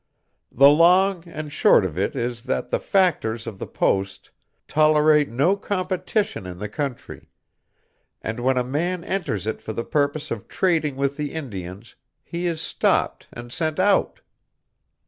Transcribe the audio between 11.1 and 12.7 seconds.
the Indians, he is